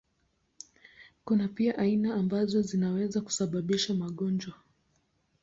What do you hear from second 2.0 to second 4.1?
ambazo zinaweza kusababisha